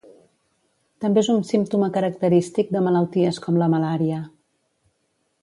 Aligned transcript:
També 1.03 1.21
és 1.25 1.29
un 1.33 1.43
símptoma 1.49 1.89
característic 1.97 2.73
de 2.77 2.81
malalties 2.87 3.41
com 3.45 3.61
la 3.65 3.69
malària. 3.77 4.25